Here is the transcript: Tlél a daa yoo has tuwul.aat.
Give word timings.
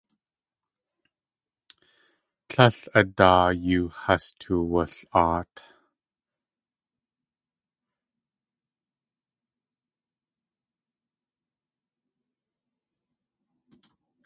Tlél 2.49 2.77
a 2.99 3.01
daa 3.17 3.47
yoo 3.65 3.85
has 4.03 4.25
tuwul.aat. 4.39 5.53